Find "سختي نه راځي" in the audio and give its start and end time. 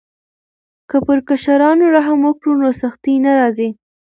2.81-3.69